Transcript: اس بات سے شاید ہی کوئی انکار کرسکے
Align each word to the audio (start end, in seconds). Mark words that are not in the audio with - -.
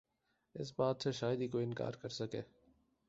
اس 0.55 0.71
بات 0.77 1.01
سے 1.03 1.11
شاید 1.11 1.41
ہی 1.41 1.47
کوئی 1.47 1.65
انکار 1.65 1.93
کرسکے 2.01 2.41